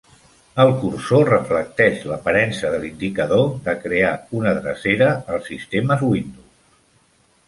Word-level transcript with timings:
El 0.61 0.71
cursor 0.83 1.27
reflecteix 1.31 1.99
l'aparença 2.11 2.71
de 2.75 2.79
l'indicador 2.85 3.45
de 3.67 3.75
"crear 3.83 4.13
una 4.39 4.55
drecera" 4.61 5.11
als 5.37 5.51
sistemes 5.51 6.03
Windows. 6.07 6.57